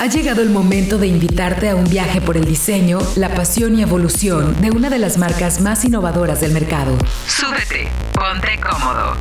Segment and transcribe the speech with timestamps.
[0.00, 3.82] Ha llegado el momento de invitarte a un viaje por el diseño, la pasión y
[3.82, 6.96] evolución de una de las marcas más innovadoras del mercado.
[7.26, 9.14] Súbete, ponte cómodo.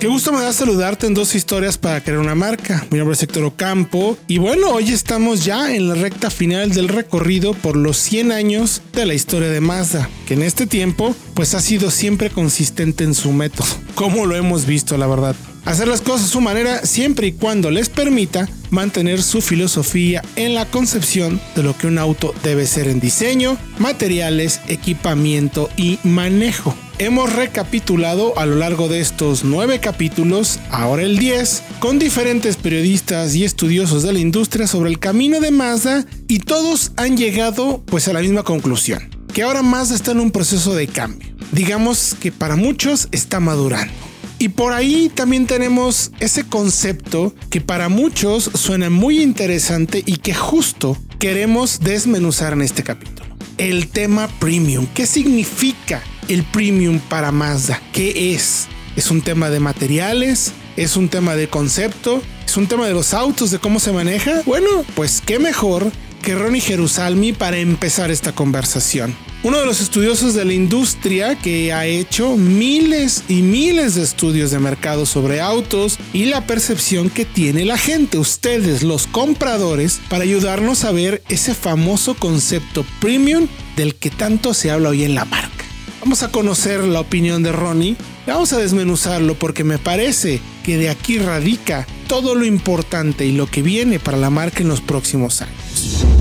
[0.00, 2.86] Qué gusto me da saludarte en dos historias para crear una marca.
[2.90, 6.88] Mi nombre es Héctor Ocampo y bueno, hoy estamos ya en la recta final del
[6.88, 11.52] recorrido por los 100 años de la historia de Mazda, que en este tiempo pues
[11.54, 15.36] ha sido siempre consistente en su método, como lo hemos visto la verdad.
[15.66, 20.54] Hacer las cosas a su manera siempre y cuando les permita mantener su filosofía en
[20.54, 26.72] la concepción de lo que un auto debe ser en diseño, materiales, equipamiento y manejo.
[26.98, 33.34] Hemos recapitulado a lo largo de estos nueve capítulos, ahora el 10, con diferentes periodistas
[33.34, 38.06] y estudiosos de la industria sobre el camino de Mazda y todos han llegado pues
[38.06, 41.34] a la misma conclusión, que ahora Mazda está en un proceso de cambio.
[41.50, 44.05] Digamos que para muchos está madurando.
[44.38, 50.34] Y por ahí también tenemos ese concepto que para muchos suena muy interesante y que
[50.34, 53.26] justo queremos desmenuzar en este capítulo.
[53.56, 54.86] El tema premium.
[54.94, 57.80] ¿Qué significa el premium para Mazda?
[57.92, 58.66] ¿Qué es?
[58.94, 60.52] ¿Es un tema de materiales?
[60.76, 62.20] ¿Es un tema de concepto?
[62.46, 64.42] ¿Es un tema de los autos, de cómo se maneja?
[64.44, 65.90] Bueno, pues qué mejor
[66.22, 69.14] que Ronnie Jerusalmi para empezar esta conversación.
[69.46, 74.50] Uno de los estudiosos de la industria que ha hecho miles y miles de estudios
[74.50, 80.24] de mercado sobre autos y la percepción que tiene la gente, ustedes los compradores, para
[80.24, 85.24] ayudarnos a ver ese famoso concepto premium del que tanto se habla hoy en la
[85.24, 85.64] marca.
[86.00, 87.94] Vamos a conocer la opinión de Ronnie,
[88.26, 93.46] vamos a desmenuzarlo porque me parece que de aquí radica todo lo importante y lo
[93.48, 96.15] que viene para la marca en los próximos años.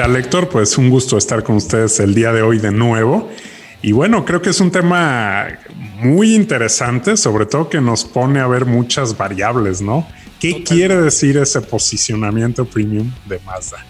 [0.00, 0.48] ¿Qué tal, lector?
[0.48, 3.28] Pues un gusto estar con ustedes el día de hoy de nuevo.
[3.82, 5.46] Y bueno, creo que es un tema
[5.98, 10.08] muy interesante, sobre todo que nos pone a ver muchas variables, ¿no?
[10.40, 13.84] ¿Qué quiere decir ese posicionamiento premium de Mazda?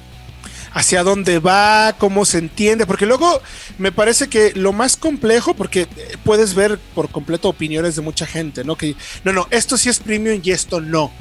[0.73, 3.41] hacia dónde va, cómo se entiende, porque luego
[3.79, 5.87] me parece que lo más complejo, porque
[6.25, 8.75] puedes ver por completo opiniones de mucha gente, ¿no?
[8.75, 11.13] Que no, no, esto sí es premium y esto no.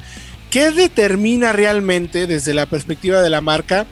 [0.50, 3.86] ¿Qué determina realmente desde la perspectiva de la marca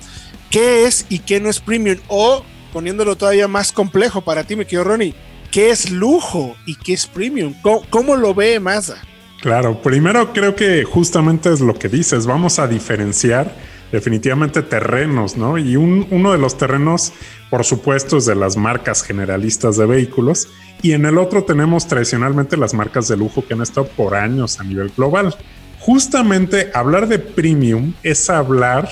[0.50, 1.98] qué es y qué no es premium?
[2.08, 5.14] O poniéndolo todavía más complejo para ti, mi querido Ronnie,
[5.50, 7.54] ¿qué es lujo y qué es premium?
[7.90, 9.02] ¿Cómo, lo ve Mazda?
[9.40, 13.54] Claro, primero creo que justamente es lo que dices, vamos a diferenciar
[13.92, 15.56] definitivamente terrenos, ¿no?
[15.56, 17.12] Y uno de los terrenos,
[17.48, 20.48] por supuesto, es de las marcas generalistas de vehículos.
[20.82, 24.60] Y en el otro tenemos tradicionalmente las marcas de lujo que han estado por años
[24.60, 25.34] a nivel global.
[25.80, 28.90] Justamente hablar de premium es hablar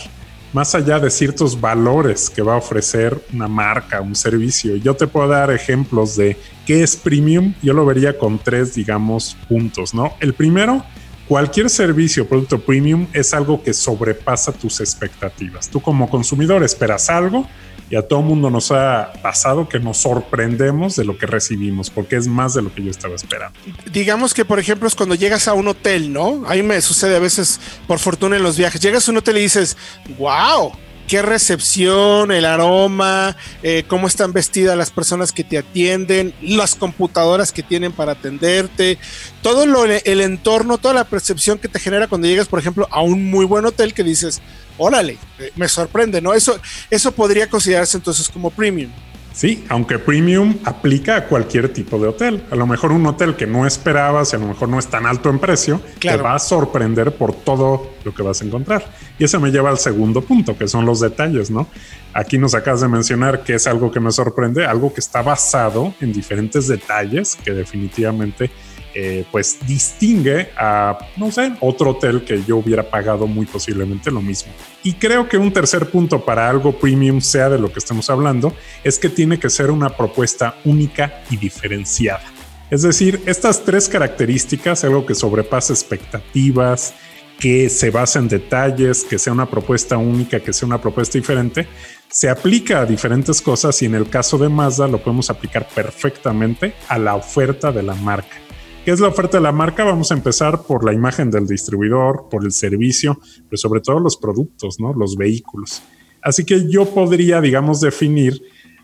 [0.56, 4.74] más allá de ciertos valores que va a ofrecer una marca, un servicio.
[4.76, 6.34] Yo te puedo dar ejemplos de
[6.64, 7.52] qué es premium.
[7.60, 10.14] Yo lo vería con tres, digamos, puntos, ¿no?
[10.18, 10.82] El primero
[11.28, 15.68] cualquier servicio o producto premium es algo que sobrepasa tus expectativas.
[15.68, 17.46] Tú como consumidor esperas algo
[17.90, 22.16] y a todo mundo nos ha pasado que nos sorprendemos de lo que recibimos, porque
[22.16, 23.58] es más de lo que yo estaba esperando.
[23.92, 26.44] Digamos que, por ejemplo, es cuando llegas a un hotel, ¿no?
[26.46, 29.38] A mí me sucede a veces, por fortuna en los viajes, llegas a un hotel
[29.38, 29.76] y dices,
[30.18, 30.72] wow,
[31.06, 37.52] qué recepción, el aroma, eh, cómo están vestidas las personas que te atienden, las computadoras
[37.52, 38.98] que tienen para atenderte,
[39.42, 43.02] todo lo, el entorno, toda la percepción que te genera cuando llegas, por ejemplo, a
[43.02, 44.40] un muy buen hotel que dices,
[44.78, 46.34] órale, eh, me sorprende, ¿no?
[46.34, 46.58] Eso,
[46.90, 48.90] eso podría considerarse entonces como premium.
[49.36, 52.42] Sí, aunque premium aplica a cualquier tipo de hotel.
[52.50, 55.04] A lo mejor un hotel que no esperabas y a lo mejor no es tan
[55.04, 58.90] alto en precio, te va a sorprender por todo lo que vas a encontrar.
[59.18, 61.68] Y eso me lleva al segundo punto, que son los detalles, ¿no?
[62.16, 65.92] Aquí nos acabas de mencionar que es algo que me sorprende, algo que está basado
[66.00, 68.50] en diferentes detalles que definitivamente
[68.94, 74.22] eh, pues distingue a, no sé, otro hotel que yo hubiera pagado muy posiblemente lo
[74.22, 74.50] mismo.
[74.82, 78.54] Y creo que un tercer punto para algo premium, sea de lo que estemos hablando,
[78.82, 82.24] es que tiene que ser una propuesta única y diferenciada.
[82.70, 86.94] Es decir, estas tres características, algo que sobrepasa expectativas,
[87.38, 91.66] que se basa en detalles, que sea una propuesta única, que sea una propuesta diferente,
[92.08, 96.74] se aplica a diferentes cosas y en el caso de Mazda lo podemos aplicar perfectamente
[96.88, 98.36] a la oferta de la marca.
[98.84, 99.84] ¿Qué es la oferta de la marca?
[99.84, 103.18] Vamos a empezar por la imagen del distribuidor, por el servicio,
[103.48, 104.92] pero sobre todo los productos, ¿no?
[104.92, 105.82] Los vehículos.
[106.22, 108.40] Así que yo podría, digamos, definir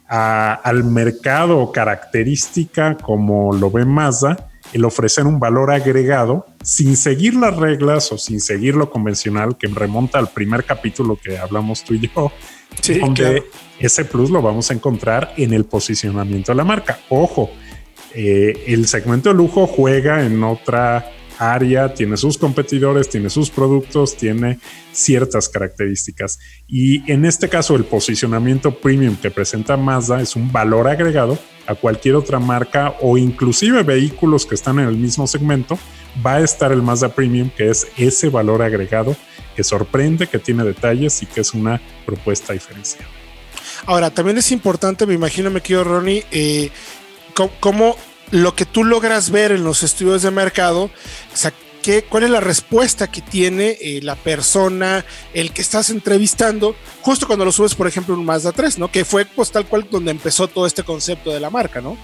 [0.08, 7.56] al mercado característica como lo ve Mazda, el ofrecer un valor agregado sin seguir las
[7.56, 12.00] reglas o sin seguir lo convencional que remonta al primer capítulo que hablamos tú y
[12.08, 12.32] yo,
[13.00, 13.44] donde
[13.78, 17.00] ese plus lo vamos a encontrar en el posicionamiento de la marca.
[17.08, 17.50] Ojo,
[18.14, 21.10] eh, el segmento de lujo juega en otra
[21.50, 24.58] área, tiene sus competidores, tiene sus productos, tiene
[24.92, 26.38] ciertas características.
[26.68, 31.74] Y en este caso, el posicionamiento premium que presenta Mazda es un valor agregado a
[31.74, 35.78] cualquier otra marca o inclusive vehículos que están en el mismo segmento.
[36.24, 39.16] Va a estar el Mazda Premium, que es ese valor agregado
[39.56, 43.08] que sorprende, que tiene detalles y que es una propuesta diferenciada.
[43.86, 46.70] Ahora, también es importante, me imagino, me quiero Ronnie, eh,
[47.60, 47.96] cómo
[48.32, 50.90] lo que tú logras ver en los estudios de mercado, o
[51.36, 51.52] sea,
[51.82, 57.26] ¿qué, ¿cuál es la respuesta que tiene eh, la persona, el que estás entrevistando, justo
[57.26, 58.90] cuando lo subes, por ejemplo, un Mazda 3, ¿no?
[58.90, 61.96] Que fue pues tal cual donde empezó todo este concepto de la marca, ¿no?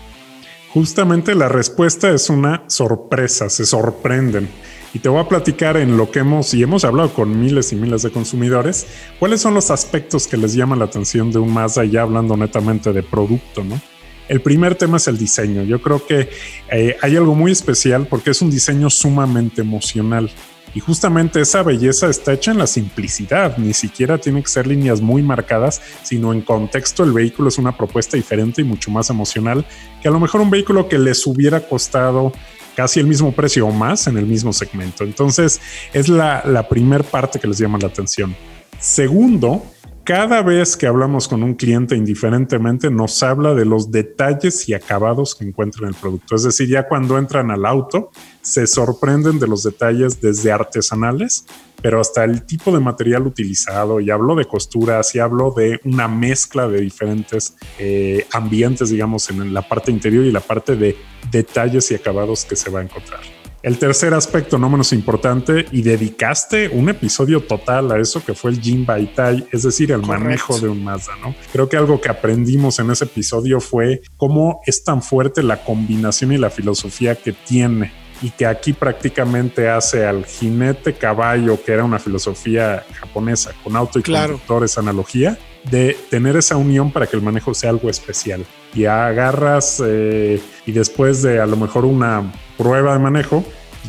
[0.74, 4.50] Justamente la respuesta es una sorpresa, se sorprenden.
[4.92, 7.76] Y te voy a platicar en lo que hemos, y hemos hablado con miles y
[7.76, 8.86] miles de consumidores,
[9.18, 12.92] cuáles son los aspectos que les llaman la atención de un Mazda, ya hablando netamente
[12.92, 13.80] de producto, ¿no?
[14.28, 15.62] El primer tema es el diseño.
[15.64, 16.28] Yo creo que
[16.70, 20.30] eh, hay algo muy especial porque es un diseño sumamente emocional.
[20.74, 25.00] Y justamente esa belleza está hecha en la simplicidad, ni siquiera tiene que ser líneas
[25.00, 29.64] muy marcadas, sino en contexto el vehículo es una propuesta diferente y mucho más emocional
[30.02, 32.32] que a lo mejor un vehículo que les hubiera costado
[32.76, 35.04] casi el mismo precio o más en el mismo segmento.
[35.04, 35.60] Entonces
[35.92, 38.36] es la, la primer parte que les llama la atención.
[38.78, 39.64] Segundo,
[40.08, 45.34] cada vez que hablamos con un cliente indiferentemente nos habla de los detalles y acabados
[45.34, 46.34] que encuentran en el producto.
[46.34, 48.10] Es decir, ya cuando entran al auto
[48.40, 51.44] se sorprenden de los detalles desde artesanales,
[51.82, 54.00] pero hasta el tipo de material utilizado.
[54.00, 59.52] Y hablo de costuras y hablo de una mezcla de diferentes eh, ambientes, digamos, en
[59.52, 60.96] la parte interior y la parte de
[61.30, 63.37] detalles y acabados que se va a encontrar.
[63.62, 68.52] El tercer aspecto, no menos importante, y dedicaste un episodio total a eso que fue
[68.52, 71.34] el Jin Baitai, es decir, el manejo de un Mazda, ¿no?
[71.52, 76.32] Creo que algo que aprendimos en ese episodio fue cómo es tan fuerte la combinación
[76.32, 81.84] y la filosofía que tiene y que aquí prácticamente hace al jinete caballo, que era
[81.84, 84.34] una filosofía japonesa con auto y claro.
[84.34, 85.38] conductor, esa analogía,
[85.70, 88.44] de tener esa unión para que el manejo sea algo especial.
[88.74, 93.44] Y agarras eh, y después de a lo mejor una prueba de manejo,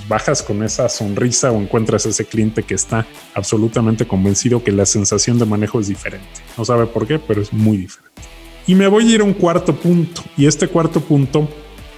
[0.08, 5.40] bajas con esa sonrisa o encuentras ese cliente que está absolutamente convencido que la sensación
[5.40, 6.28] de manejo es diferente.
[6.58, 8.22] No sabe por qué, pero es muy diferente.
[8.68, 10.22] Y me voy a ir a un cuarto punto.
[10.38, 11.50] Y este cuarto punto,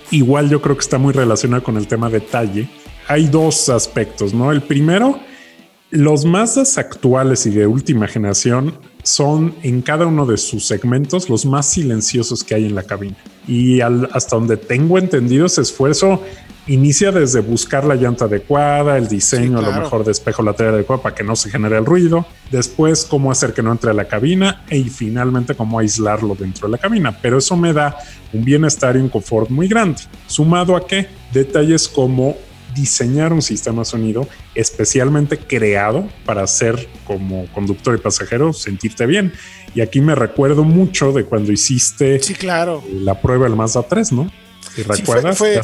[0.09, 2.69] igual yo creo que está muy relacionado con el tema detalle.
[3.07, 4.51] Hay dos aspectos, ¿no?
[4.51, 5.19] El primero,
[5.89, 11.45] los Mazdas actuales y de última generación son en cada uno de sus segmentos los
[11.45, 13.17] más silenciosos que hay en la cabina.
[13.47, 16.21] Y hasta donde tengo entendido ese esfuerzo
[16.73, 21.01] inicia desde buscar la llanta adecuada, el diseño a lo mejor de espejo lateral adecuado
[21.01, 24.05] para que no se genere el ruido, después cómo hacer que no entre a la
[24.05, 27.17] cabina y finalmente cómo aislarlo dentro de la cabina.
[27.21, 27.97] Pero eso me da
[28.31, 30.01] un bienestar y un confort muy grande.
[30.27, 32.37] Sumado a que detalles como
[32.73, 39.33] diseñar un sistema sonido especialmente creado para ser como conductor y pasajero sentirte bien.
[39.75, 42.81] Y aquí me recuerdo mucho de cuando hiciste sí, claro.
[42.93, 44.31] la prueba del Mazda 3, ¿no?
[44.75, 45.61] Si recuerdas, fue,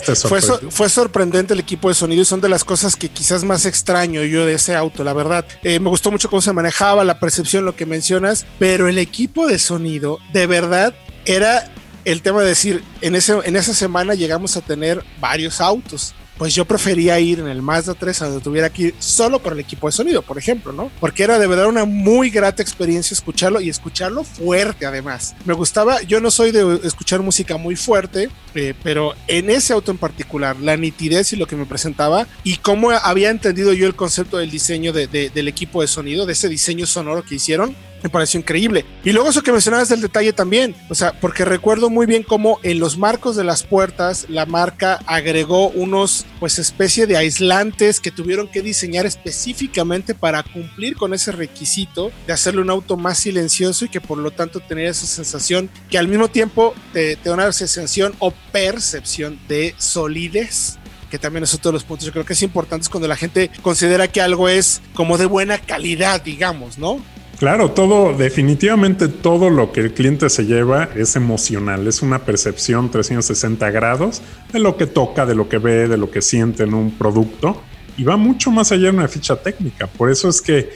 [0.69, 4.23] fue, sorprendente el equipo de sonido y son de las cosas que quizás más extraño
[4.23, 5.45] yo de ese auto, la verdad.
[5.63, 9.47] Eh, me gustó mucho cómo se manejaba, la percepción, lo que mencionas, pero el equipo
[9.47, 10.93] de sonido, de verdad,
[11.25, 11.71] era
[12.05, 16.53] el tema de decir, en, ese, en esa semana llegamos a tener varios autos pues
[16.53, 19.59] yo prefería ir en el Mazda 3 a donde tuviera que ir solo por el
[19.59, 20.91] equipo de sonido, por ejemplo, ¿no?
[20.99, 25.35] Porque era de verdad una muy grata experiencia escucharlo y escucharlo fuerte además.
[25.45, 29.91] Me gustaba, yo no soy de escuchar música muy fuerte, eh, pero en ese auto
[29.91, 33.95] en particular, la nitidez y lo que me presentaba y cómo había entendido yo el
[33.95, 38.39] concepto del diseño del equipo de sonido, de ese diseño sonoro que hicieron, me pareció
[38.39, 38.85] increíble.
[39.03, 42.59] Y luego eso que mencionabas del detalle también, o sea, porque recuerdo muy bien cómo
[42.63, 48.11] en los marcos de las puertas la marca agregó unos, pues, especie de aislantes que
[48.11, 53.85] tuvieron que diseñar específicamente para cumplir con ese requisito de hacerle un auto más silencioso
[53.85, 57.35] y que por lo tanto tener esa sensación que al mismo tiempo te, te da
[57.35, 60.77] una sensación o percepción de solidez
[61.09, 63.49] que también es otro de los puntos yo creo que es importante cuando la gente
[63.61, 67.01] considera que algo es como de buena calidad, digamos, ¿no?
[67.39, 72.89] Claro, todo, definitivamente todo lo que el cliente se lleva es emocional, es una percepción
[72.89, 76.73] 360 grados de lo que toca, de lo que ve, de lo que siente en
[76.73, 77.61] un producto
[77.95, 79.85] y va mucho más allá de una ficha técnica.
[79.85, 80.71] Por eso es que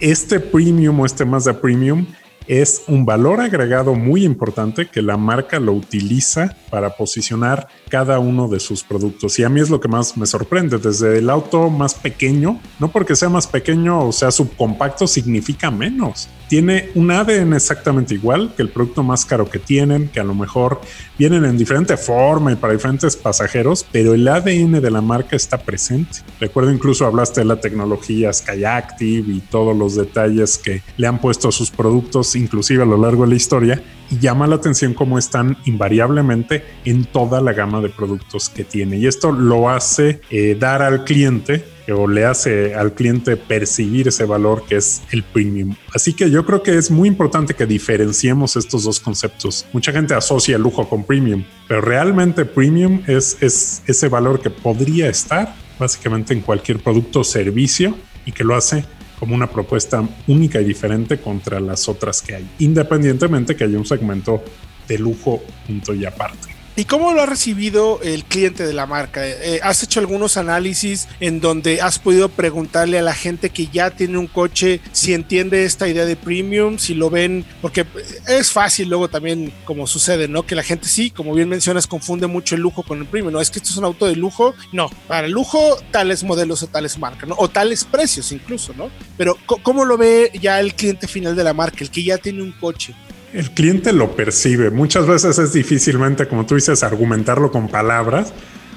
[0.00, 2.06] este premium o este Mazda Premium
[2.46, 8.48] es un valor agregado muy importante que la marca lo utiliza para posicionar cada uno
[8.48, 9.38] de sus productos.
[9.38, 12.88] Y a mí es lo que más me sorprende, desde el auto más pequeño, no
[12.88, 16.28] porque sea más pequeño o sea subcompacto significa menos.
[16.52, 20.34] Tiene un ADN exactamente igual que el producto más caro que tienen, que a lo
[20.34, 20.82] mejor
[21.18, 25.56] vienen en diferente forma y para diferentes pasajeros, pero el ADN de la marca está
[25.56, 26.18] presente.
[26.38, 31.48] Recuerdo incluso hablaste de la tecnología Skyactiv y todos los detalles que le han puesto
[31.48, 35.18] a sus productos, inclusive a lo largo de la historia, y llama la atención cómo
[35.18, 38.98] están invariablemente en toda la gama de productos que tiene.
[38.98, 44.24] Y esto lo hace eh, dar al cliente o le hace al cliente percibir ese
[44.24, 45.74] valor que es el premium.
[45.94, 49.66] Así que yo creo que es muy importante que diferenciemos estos dos conceptos.
[49.72, 55.08] Mucha gente asocia lujo con premium, pero realmente premium es, es ese valor que podría
[55.08, 58.84] estar básicamente en cualquier producto o servicio y que lo hace
[59.18, 63.86] como una propuesta única y diferente contra las otras que hay, independientemente que haya un
[63.86, 64.42] segmento
[64.88, 66.51] de lujo punto y aparte.
[66.74, 69.28] ¿Y cómo lo ha recibido el cliente de la marca?
[69.28, 73.90] Eh, ¿Has hecho algunos análisis en donde has podido preguntarle a la gente que ya
[73.90, 77.44] tiene un coche si entiende esta idea de premium, si lo ven?
[77.60, 77.84] Porque
[78.26, 80.46] es fácil luego también, como sucede, ¿no?
[80.46, 83.34] Que la gente sí, como bien mencionas, confunde mucho el lujo con el premium.
[83.34, 84.54] No es que esto es un auto de lujo.
[84.72, 87.34] No, para el lujo, tales modelos o tales marcas, ¿no?
[87.36, 88.88] O tales precios incluso, ¿no?
[89.18, 92.42] Pero ¿cómo lo ve ya el cliente final de la marca, el que ya tiene
[92.42, 92.94] un coche?
[93.32, 94.70] El cliente lo percibe.
[94.70, 98.32] Muchas veces es difícilmente, como tú dices, argumentarlo con palabras,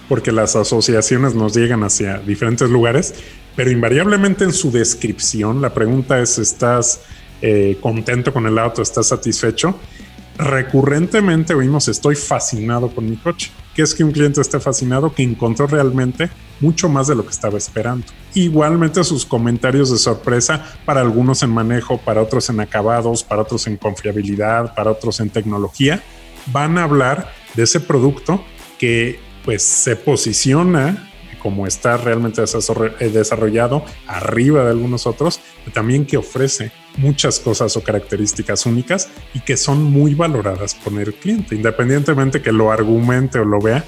[0.07, 3.15] porque las asociaciones nos llegan hacia diferentes lugares,
[3.55, 7.01] pero invariablemente en su descripción, la pregunta es, ¿estás
[7.41, 8.81] eh, contento con el auto?
[8.81, 9.77] ¿Estás satisfecho?
[10.37, 13.51] Recurrentemente oímos, estoy fascinado con mi coche.
[13.75, 15.13] ¿Qué es que un cliente esté fascinado?
[15.13, 16.29] Que encontró realmente
[16.61, 18.07] mucho más de lo que estaba esperando.
[18.33, 23.67] Igualmente sus comentarios de sorpresa para algunos en manejo, para otros en acabados, para otros
[23.67, 26.01] en confiabilidad, para otros en tecnología,
[26.53, 28.41] van a hablar de ese producto
[28.79, 31.11] que pues se posiciona
[31.45, 37.83] como está realmente desarrollado arriba de algunos otros, pero también que ofrece muchas cosas o
[37.83, 43.45] características únicas y que son muy valoradas por el cliente, independientemente que lo argumente o
[43.45, 43.83] lo vea,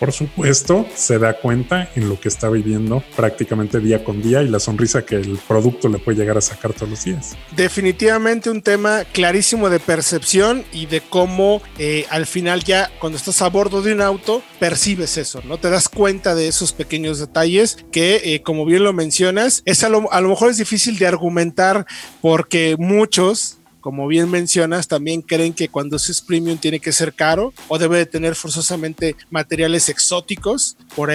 [0.00, 4.48] por supuesto, se da cuenta en lo que está viviendo prácticamente día con día y
[4.48, 7.36] la sonrisa que el producto le puede llegar a sacar todos los días.
[7.54, 13.42] Definitivamente un tema clarísimo de percepción y de cómo eh, al final ya cuando estás
[13.42, 15.58] a bordo de un auto percibes eso, ¿no?
[15.58, 19.90] Te das cuenta de esos pequeños detalles que, eh, como bien lo mencionas, es a
[19.90, 21.84] lo, a lo mejor es difícil de argumentar
[22.22, 27.52] porque muchos como bien mencionas, también creen que cuando es premium tiene que ser caro
[27.68, 31.10] o debe de tener forzosamente materiales exóticos, por,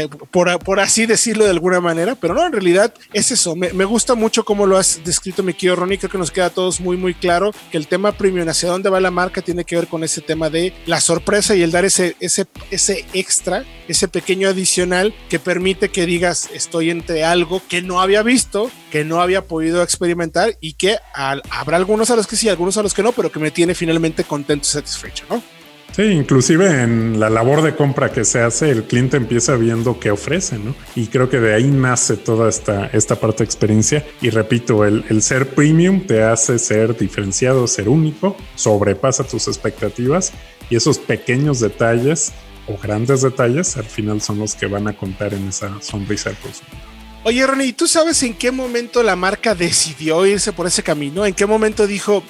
[0.60, 3.56] por, así decirlo de alguna manera, pero no, en realidad es eso.
[3.56, 6.50] Me, gusta mucho cómo lo has descrito, mi querido Ronnie, creo que nos queda a
[6.50, 9.76] todos muy, muy claro que el tema premium, hacia dónde va la marca, tiene que
[9.76, 14.08] ver con ese tema de la sorpresa y el dar ese, ese, ese extra, ese
[14.08, 19.22] pequeño adicional que permite que digas, estoy entre algo que no había visto, que no
[19.22, 23.04] había podido experimentar y que habrá algunos a los que sí, algunos a los que
[23.04, 25.44] no, pero que me tiene finalmente contento y satisfecho, ¿no?
[25.92, 30.12] Sí, inclusive en la labor de compra que se hace, el cliente empieza viendo qué
[30.12, 30.74] ofrece, ¿no?
[30.96, 34.06] Y creo que de ahí nace toda esta, esta parte de experiencia.
[34.22, 40.32] Y repito, el, el ser premium te hace ser diferenciado, ser único, sobrepasa tus expectativas
[40.70, 42.32] y esos pequeños detalles
[42.66, 46.40] o grandes detalles al final son los que van a contar en esa sonrisa del
[46.40, 46.85] consumidor.
[47.28, 51.26] Oye, Ronnie, ¿tú sabes en qué momento la marca decidió irse por ese camino?
[51.26, 52.22] ¿En qué momento dijo,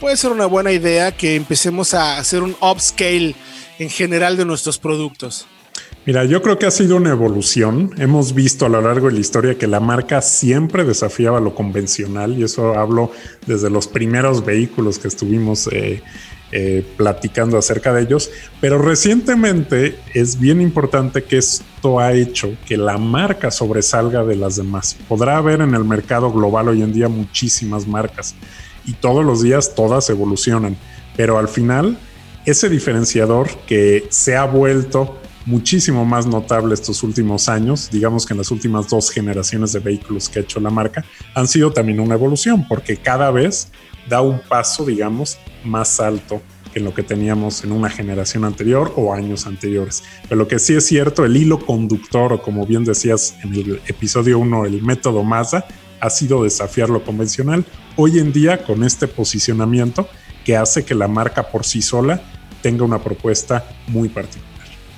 [0.00, 3.34] puede ser una buena idea que empecemos a hacer un upscale
[3.78, 5.46] en general de nuestros productos?
[6.06, 7.90] Mira, yo creo que ha sido una evolución.
[7.98, 12.38] Hemos visto a lo largo de la historia que la marca siempre desafiaba lo convencional
[12.38, 13.12] y eso hablo
[13.46, 16.02] desde los primeros vehículos que estuvimos eh,
[16.52, 18.30] eh, platicando acerca de ellos,
[18.60, 24.56] pero recientemente es bien importante que esto ha hecho que la marca sobresalga de las
[24.56, 24.96] demás.
[25.08, 28.34] Podrá haber en el mercado global hoy en día muchísimas marcas
[28.84, 30.76] y todos los días todas evolucionan,
[31.16, 31.98] pero al final
[32.44, 38.38] ese diferenciador que se ha vuelto muchísimo más notable estos últimos años, digamos que en
[38.38, 41.04] las últimas dos generaciones de vehículos que ha hecho la marca,
[41.34, 43.68] han sido también una evolución, porque cada vez
[44.08, 49.12] da un paso, digamos, más alto que lo que teníamos en una generación anterior o
[49.12, 50.02] años anteriores.
[50.28, 53.80] Pero lo que sí es cierto, el hilo conductor, o como bien decías en el
[53.86, 55.66] episodio 1, el método Mazda,
[56.00, 57.64] ha sido desafiar lo convencional.
[57.96, 60.08] Hoy en día, con este posicionamiento
[60.44, 62.22] que hace que la marca por sí sola
[62.62, 64.49] tenga una propuesta muy particular.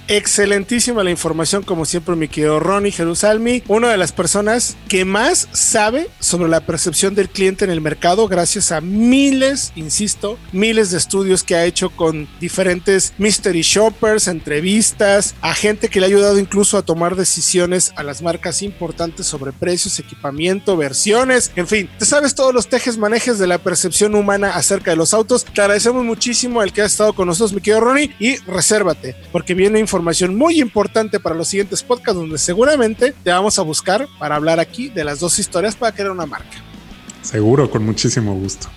[0.08, 5.48] Excelentísima la información, como siempre, mi querido Ronnie Jerusalmi, una de las personas que más
[5.52, 10.98] sabe sobre la percepción del cliente en el mercado, gracias a miles, insisto, miles de
[10.98, 16.38] estudios que ha hecho con diferentes mystery shoppers, entrevistas, a gente que le ha ayudado
[16.38, 22.06] incluso a tomar decisiones a las marcas importantes sobre precios, equipamiento, versiones, en fin, te
[22.06, 25.44] sabes todos los tejes manejes de la percepción humana acerca de los autos.
[25.44, 29.54] Te agradecemos muchísimo al que ha estado con nosotros, mi querido Ronnie, y resérvate, porque
[29.54, 29.91] viene información
[30.34, 34.88] muy importante para los siguientes podcasts donde seguramente te vamos a buscar para hablar aquí
[34.88, 36.62] de las dos historias para crear una marca.
[37.22, 38.68] Seguro, con muchísimo gusto.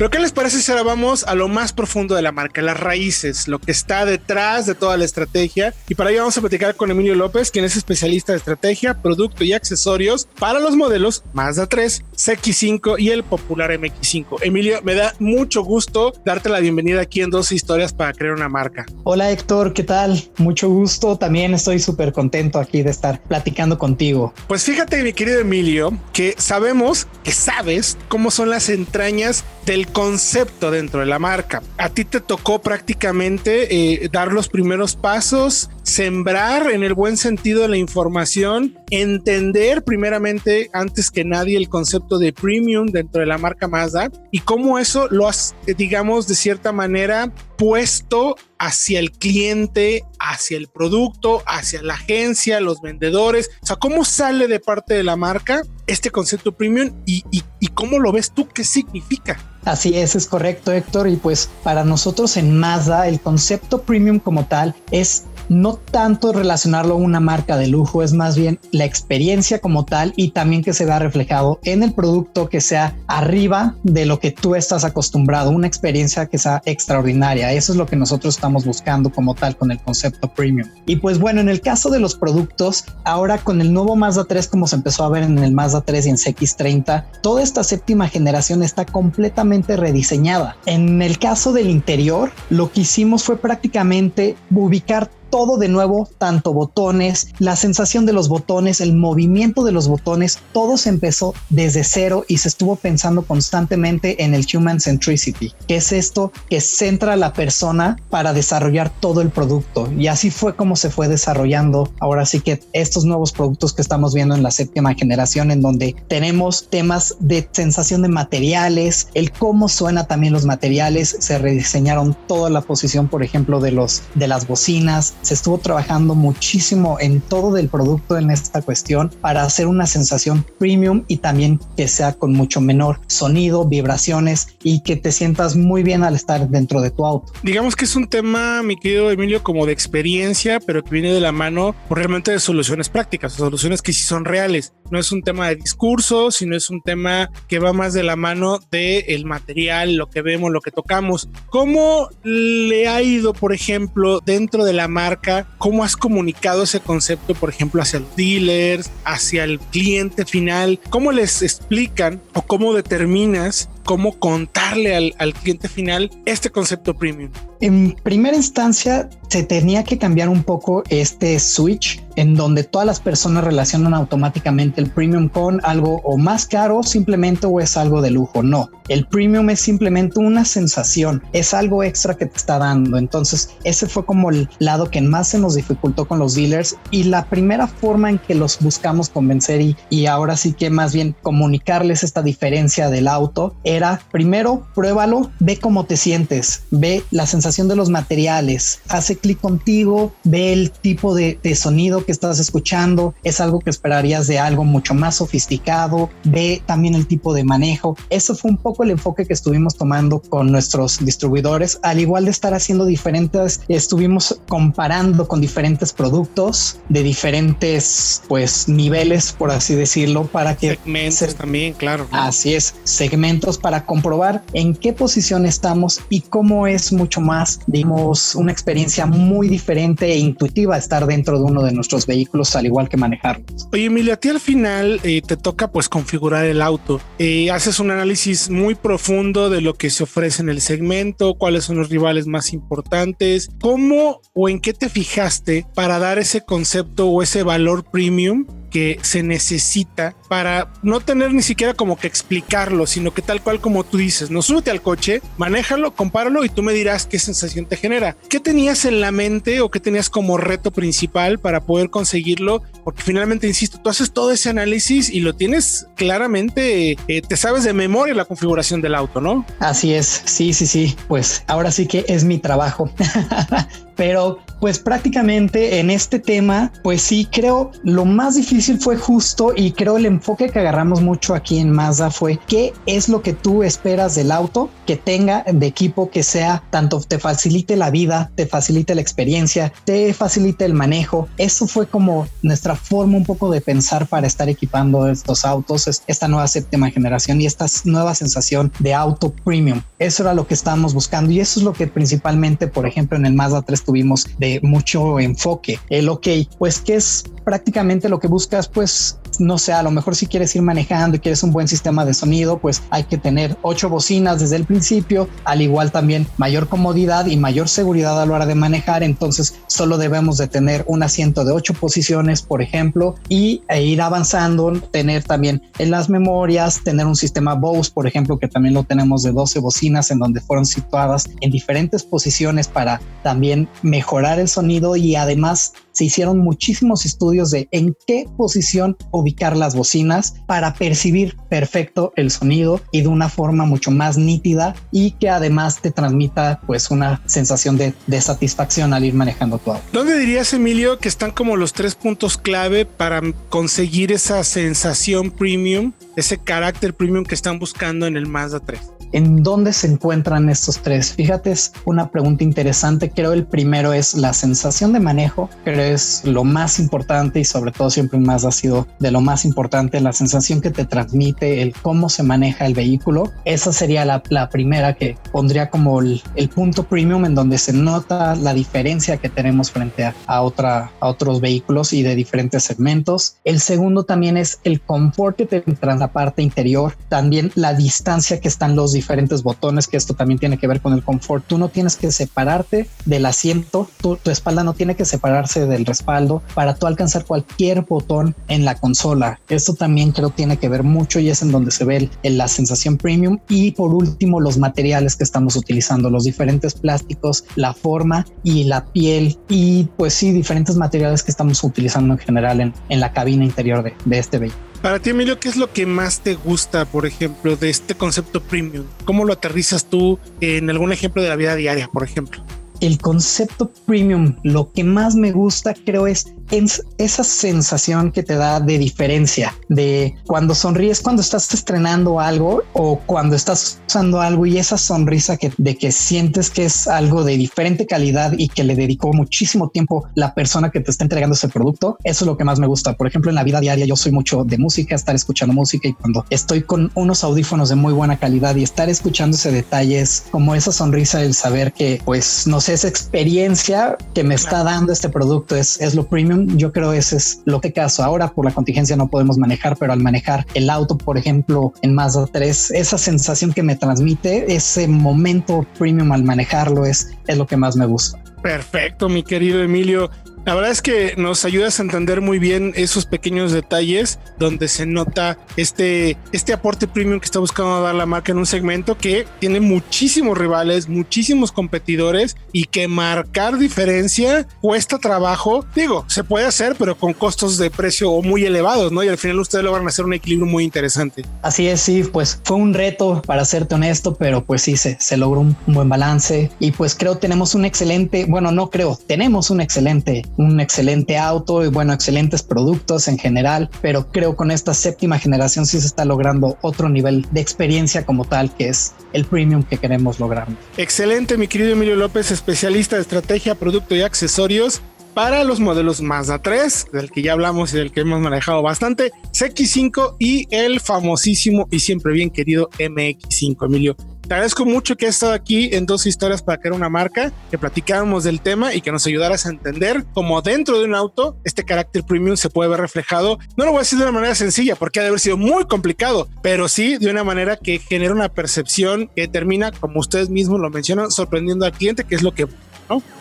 [0.00, 2.80] Pero ¿qué les parece si ahora vamos a lo más profundo de la marca, las
[2.80, 5.74] raíces, lo que está detrás de toda la estrategia?
[5.90, 9.44] Y para ello vamos a platicar con Emilio López, quien es especialista de estrategia, producto
[9.44, 14.38] y accesorios para los modelos Mazda 3, CX5 y el popular MX5.
[14.40, 18.48] Emilio, me da mucho gusto darte la bienvenida aquí en Dos Historias para crear una
[18.48, 18.86] marca.
[19.04, 20.30] Hola Héctor, ¿qué tal?
[20.38, 21.18] Mucho gusto.
[21.18, 24.32] También estoy súper contento aquí de estar platicando contigo.
[24.48, 30.72] Pues fíjate, mi querido Emilio, que sabemos que sabes cómo son las entrañas del concepto
[30.72, 31.62] dentro de la marca.
[31.78, 37.68] A ti te tocó prácticamente eh, dar los primeros pasos, sembrar en el buen sentido
[37.68, 43.68] la información, entender primeramente antes que nadie el concepto de premium dentro de la marca
[43.68, 50.02] Mazda y cómo eso lo has, eh, digamos, de cierta manera puesto hacia el cliente,
[50.18, 53.50] hacia el producto, hacia la agencia, los vendedores.
[53.62, 57.22] O sea, ¿cómo sale de parte de la marca este concepto premium y
[57.68, 58.48] cómo lo ves tú?
[58.48, 59.38] ¿Qué significa?
[59.64, 61.08] Así es, es correcto, Héctor.
[61.08, 66.94] Y pues para nosotros en Mazda, el concepto premium como tal es no tanto relacionarlo
[66.94, 70.72] a una marca de lujo, es más bien la experiencia como tal y también que
[70.72, 75.50] se vea reflejado en el producto que sea arriba de lo que tú estás acostumbrado,
[75.50, 77.52] una experiencia que sea extraordinaria.
[77.52, 80.68] Eso es lo que nosotros estamos buscando como tal con el concepto premium.
[80.86, 84.46] Y pues bueno, en el caso de los productos, ahora con el nuevo Mazda 3
[84.46, 88.08] como se empezó a ver en el Mazda 3 y en CX30, toda esta séptima
[88.08, 90.56] generación está completamente rediseñada.
[90.66, 96.52] En el caso del interior, lo que hicimos fue prácticamente ubicar todo de nuevo, tanto
[96.52, 101.84] botones, la sensación de los botones, el movimiento de los botones, todo se empezó desde
[101.84, 107.14] cero y se estuvo pensando constantemente en el human centricity, que es esto que centra
[107.14, 109.90] a la persona para desarrollar todo el producto.
[109.96, 114.14] Y así fue como se fue desarrollando ahora sí que estos nuevos productos que estamos
[114.14, 119.68] viendo en la séptima generación, en donde tenemos temas de sensación de materiales, el cómo
[119.68, 124.46] suena también los materiales, se rediseñaron toda la posición, por ejemplo, de los de las
[124.46, 129.86] bocinas, se estuvo trabajando muchísimo en todo del producto en esta cuestión para hacer una
[129.86, 135.56] sensación premium y también que sea con mucho menor sonido, vibraciones y que te sientas
[135.56, 137.32] muy bien al estar dentro de tu auto.
[137.42, 141.20] Digamos que es un tema, mi querido Emilio, como de experiencia, pero que viene de
[141.20, 144.72] la mano realmente de soluciones prácticas, soluciones que sí son reales.
[144.90, 148.16] No es un tema de discurso, sino es un tema que va más de la
[148.16, 151.28] mano del el material, lo que vemos, lo que tocamos.
[151.48, 155.46] ¿Cómo le ha ido, por ejemplo, dentro de la marca?
[155.58, 160.80] ¿cómo has comunicado ese concepto, por ejemplo, hacia los dealers, hacia el cliente final?
[160.90, 167.30] ¿Cómo les explican o cómo determinas cómo contarle al, al cliente final este concepto premium?
[167.60, 173.00] En primera instancia, se tenía que cambiar un poco este switch en donde todas las
[173.00, 178.10] personas relacionan automáticamente el premium con algo o más caro simplemente o es algo de
[178.10, 178.42] lujo.
[178.42, 182.98] No, el premium es simplemente una sensación, es algo extra que te está dando.
[182.98, 187.04] Entonces, ese fue como el lado que más se nos dificultó con los dealers y
[187.04, 191.16] la primera forma en que los buscamos convencer y, y ahora sí que más bien
[191.22, 197.66] comunicarles esta diferencia del auto era primero pruébalo, ve cómo te sientes, ve la sensación
[197.68, 203.40] de los materiales, hace clic contigo, ve el tipo de, de sonido estás escuchando, es
[203.40, 207.96] algo que esperarías de algo mucho más sofisticado, ve también el tipo de manejo.
[208.10, 212.30] Eso fue un poco el enfoque que estuvimos tomando con nuestros distribuidores, al igual de
[212.30, 220.24] estar haciendo diferentes, estuvimos comparando con diferentes productos de diferentes pues niveles, por así decirlo,
[220.24, 220.70] para que...
[220.70, 222.06] Segmentos también, claro.
[222.10, 228.34] Así es, segmentos para comprobar en qué posición estamos y cómo es mucho más, digamos,
[228.34, 232.88] una experiencia muy diferente e intuitiva estar dentro de uno de nuestros vehículos, al igual
[232.88, 233.68] que manejarlos.
[233.72, 237.00] Oye, Emilia, a ti al final eh, te toca pues configurar el auto.
[237.18, 241.64] Eh, haces un análisis muy profundo de lo que se ofrece en el segmento, cuáles
[241.64, 247.08] son los rivales más importantes, cómo o en qué te fijaste para dar ese concepto
[247.08, 252.86] o ese valor premium que se necesita para no tener ni siquiera como que explicarlo,
[252.86, 256.62] sino que tal cual como tú dices, no súbete al coche, manéjalo, compáralo y tú
[256.62, 258.16] me dirás qué sensación te genera.
[258.28, 262.62] ¿Qué tenías en la mente o qué tenías como reto principal para poder conseguirlo?
[262.84, 267.64] Porque finalmente, insisto, tú haces todo ese análisis y lo tienes claramente, eh, te sabes
[267.64, 269.44] de memoria la configuración del auto, ¿no?
[269.58, 272.90] Así es, sí, sí, sí, pues ahora sí que es mi trabajo.
[274.00, 279.72] Pero pues prácticamente en este tema, pues sí creo lo más difícil fue justo y
[279.72, 283.62] creo el enfoque que agarramos mucho aquí en Mazda fue qué es lo que tú
[283.62, 288.46] esperas del auto que tenga de equipo que sea tanto te facilite la vida, te
[288.46, 291.28] facilite la experiencia, te facilite el manejo.
[291.36, 296.28] Eso fue como nuestra forma un poco de pensar para estar equipando estos autos, esta
[296.28, 299.82] nueva séptima generación y esta nueva sensación de auto premium.
[299.98, 303.26] Eso era lo que estábamos buscando y eso es lo que principalmente, por ejemplo, en
[303.26, 305.80] el Mazda 3 tuvimos de mucho enfoque.
[305.88, 310.14] El ok, pues que es prácticamente lo que buscas, pues no sé, a lo mejor
[310.14, 313.56] si quieres ir manejando y quieres un buen sistema de sonido, pues hay que tener
[313.62, 318.34] ocho bocinas desde el principio, al igual también mayor comodidad y mayor seguridad a la
[318.34, 323.14] hora de manejar, entonces solo debemos de tener un asiento de ocho posiciones, por ejemplo,
[323.28, 328.38] y e ir avanzando, tener también en las memorias, tener un sistema Bose, por ejemplo,
[328.38, 333.00] que también lo tenemos de 12 bocinas en donde fueron situadas en diferentes posiciones para
[333.22, 339.29] también mejorar el sonido y además se hicieron muchísimos estudios de en qué posición ubicar
[339.56, 345.12] las bocinas para percibir perfecto el sonido y de una forma mucho más nítida y
[345.12, 349.84] que además te transmita pues una sensación de, de satisfacción al ir manejando tu auto.
[349.92, 355.92] ¿Dónde dirías Emilio que están como los tres puntos clave para conseguir esa sensación premium,
[356.16, 358.99] ese carácter premium que están buscando en el Mazda 3?
[359.12, 361.12] ¿En dónde se encuentran estos tres?
[361.14, 363.10] Fíjate, es una pregunta interesante.
[363.10, 367.72] Creo el primero es la sensación de manejo, creo es lo más importante y sobre
[367.72, 371.74] todo siempre más ha sido de lo más importante, la sensación que te transmite, el
[371.74, 373.32] cómo se maneja el vehículo.
[373.44, 376.22] Esa sería la, primera que pondría como el,
[376.54, 381.08] punto premium en donde se nota la diferencia que tenemos frente a, a, otra, a
[381.08, 383.36] otros vehículos y de diferentes segmentos.
[383.44, 387.74] El segundo también es el confort que te entra en la parte interior, también la
[387.74, 391.44] distancia que están los diferentes botones, que esto también tiene que ver con el confort.
[391.46, 396.42] Tú no tienes que separarte del asiento, tu, espalda no tiene que separarse del respaldo
[396.54, 399.40] para tú alcanzar cualquier botón en la consola.
[399.48, 402.98] Esto también creo tiene que ver mucho y es en donde se ve la sensación
[402.98, 403.38] premium.
[403.48, 408.84] Y por último, los materiales que estamos utilizando, los diferentes plásticos, la forma y la
[408.84, 413.44] piel y pues sí, diferentes materiales que estamos utilizando en general en, en la cabina
[413.44, 414.69] interior de, de este vehículo.
[414.82, 418.42] Para ti, Emilio, ¿qué es lo que más te gusta, por ejemplo, de este concepto
[418.42, 418.86] premium?
[419.04, 422.42] ¿Cómo lo aterrizas tú en algún ejemplo de la vida diaria, por ejemplo?
[422.80, 428.34] El concepto premium, lo que más me gusta creo es es esa sensación que te
[428.34, 434.46] da de diferencia, de cuando sonríes cuando estás estrenando algo o cuando estás usando algo
[434.46, 438.64] y esa sonrisa que de que sientes que es algo de diferente calidad y que
[438.64, 441.98] le dedicó muchísimo tiempo la persona que te está entregando ese producto.
[442.04, 442.94] Eso es lo que más me gusta.
[442.94, 445.92] Por ejemplo, en la vida diaria yo soy mucho de música, estar escuchando música y
[445.92, 450.24] cuando estoy con unos audífonos de muy buena calidad y estar escuchando ese detalle es
[450.30, 454.92] como esa sonrisa, el saber que pues no sé, esa experiencia que me está dando
[454.92, 458.02] este producto es, es lo premium yo creo ese es lo que caso.
[458.02, 461.94] Ahora por la contingencia no podemos manejar, pero al manejar el auto, por ejemplo, en
[461.94, 467.46] Mazda 3, esa sensación que me transmite, ese momento premium al manejarlo es, es lo
[467.46, 468.22] que más me gusta.
[468.42, 470.10] Perfecto, mi querido Emilio.
[470.50, 474.84] La verdad es que nos ayudas a entender muy bien esos pequeños detalles donde se
[474.84, 479.28] nota este, este aporte premium que está buscando dar la marca en un segmento que
[479.38, 485.64] tiene muchísimos rivales, muchísimos competidores y que marcar diferencia cuesta trabajo.
[485.76, 489.04] Digo, se puede hacer, pero con costos de precio muy elevados, ¿no?
[489.04, 491.24] Y al final ustedes logran hacer un equilibrio muy interesante.
[491.42, 495.16] Así es, sí, pues fue un reto para serte honesto, pero pues sí, se, se
[495.16, 499.50] logró un, un buen balance y pues creo tenemos un excelente, bueno, no creo, tenemos
[499.50, 504.72] un excelente un excelente auto y bueno, excelentes productos en general, pero creo con esta
[504.72, 509.26] séptima generación sí se está logrando otro nivel de experiencia como tal, que es el
[509.26, 510.48] premium que queremos lograr.
[510.78, 514.80] Excelente, mi querido Emilio López, especialista de estrategia, producto y accesorios
[515.12, 519.10] para los modelos Mazda 3, del que ya hablamos y del que hemos manejado bastante,
[519.32, 523.96] CX5 y el famosísimo y siempre bien querido MX5, Emilio.
[524.30, 527.58] Te agradezco mucho que has estado aquí en dos historias para crear una marca, que
[527.58, 531.64] platicáramos del tema y que nos ayudaras a entender cómo dentro de un auto este
[531.64, 533.40] carácter premium se puede ver reflejado.
[533.56, 535.64] No lo voy a decir de una manera sencilla porque ha de haber sido muy
[535.64, 540.60] complicado, pero sí de una manera que genera una percepción que termina, como ustedes mismos
[540.60, 542.46] lo mencionan, sorprendiendo al cliente, que es lo que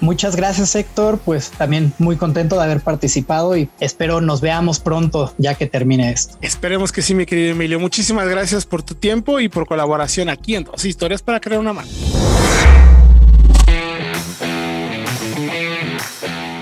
[0.02, 5.34] Muchas gracias Héctor, pues también muy contento de haber participado y espero nos veamos pronto
[5.38, 6.38] ya que termine esto.
[6.42, 7.80] Esperemos que sí, mi querido Emilio.
[7.80, 11.74] Muchísimas gracias por tu tiempo y por colaboración aquí en Dos Historias para crear una
[11.74, 11.92] marca.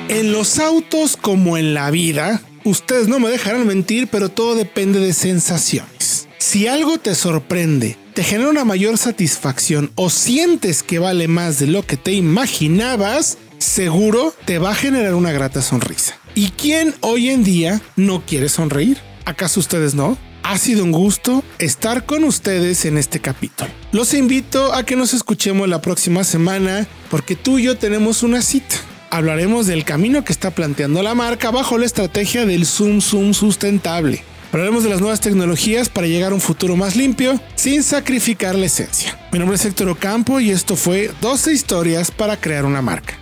[0.10, 5.00] En los autos como en la vida, ustedes no me dejarán mentir, pero todo depende
[5.00, 6.28] de sensaciones.
[6.38, 11.68] Si algo te sorprende, te genera una mayor satisfacción o sientes que vale más de
[11.68, 16.18] lo que te imaginabas, seguro te va a generar una grata sonrisa.
[16.34, 18.98] ¿Y quién hoy en día no quiere sonreír?
[19.26, 20.18] ¿Acaso ustedes no?
[20.42, 23.70] Ha sido un gusto estar con ustedes en este capítulo.
[23.92, 28.42] Los invito a que nos escuchemos la próxima semana porque tú y yo tenemos una
[28.42, 28.78] cita
[29.10, 34.24] hablaremos del camino que está planteando la marca bajo la estrategia del Zoom Zoom sustentable.
[34.52, 38.66] Hablaremos de las nuevas tecnologías para llegar a un futuro más limpio sin sacrificar la
[38.66, 39.18] esencia.
[39.32, 43.16] Mi nombre es Héctor Ocampo y esto fue 12 historias para crear una marca.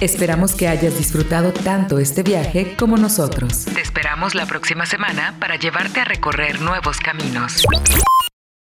[0.00, 3.66] Esperamos que hayas disfrutado tanto este viaje como nosotros.
[3.66, 7.62] Te esperamos la próxima semana para llevarte a recorrer nuevos caminos.